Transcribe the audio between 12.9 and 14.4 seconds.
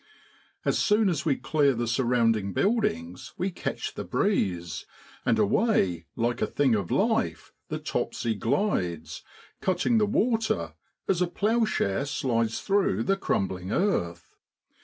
the crumbling earth.